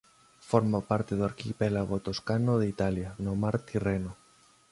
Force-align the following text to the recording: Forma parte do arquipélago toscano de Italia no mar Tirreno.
Forma 0.49 0.79
parte 0.89 1.13
do 1.15 1.23
arquipélago 1.31 1.95
toscano 2.07 2.53
de 2.61 2.67
Italia 2.75 3.09
no 3.25 3.33
mar 3.43 3.55
Tirreno. 3.67 4.11